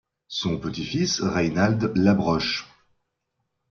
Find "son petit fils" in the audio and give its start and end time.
0.29-1.21